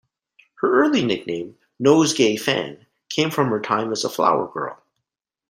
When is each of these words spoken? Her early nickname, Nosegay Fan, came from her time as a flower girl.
Her 0.61 0.81
early 0.81 1.05
nickname, 1.05 1.59
Nosegay 1.79 2.35
Fan, 2.37 2.87
came 3.09 3.29
from 3.29 3.49
her 3.51 3.61
time 3.61 3.91
as 3.91 4.03
a 4.03 4.09
flower 4.09 4.49
girl. 4.51 4.81